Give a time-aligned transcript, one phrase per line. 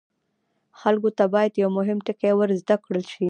[0.79, 3.19] خلکو ته باید یو ډیر مهم ټکی ور زده کړل شي.